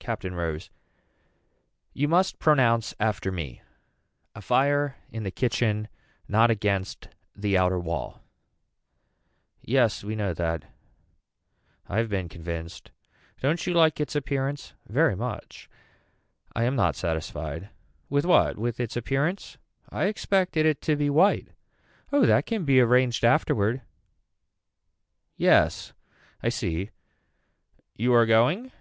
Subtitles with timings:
[0.00, 0.70] Captain Rose.
[1.92, 3.60] You must pronounce after me.
[4.34, 5.86] A fire in the kitchen
[6.26, 8.22] not against the outer wall.
[9.60, 10.64] Yes we know that.
[11.88, 12.90] I have been convinced.
[13.42, 14.72] Don't you like it's appearance.
[14.86, 15.68] Very much.
[16.56, 17.68] I am not satisfied.
[18.08, 19.58] With what with it's appearance.
[19.90, 21.48] I expected it to be white.
[22.10, 23.82] Oh that can be arranged afterward.
[25.36, 25.92] Yes
[26.42, 26.88] I see.
[27.94, 28.72] You are going.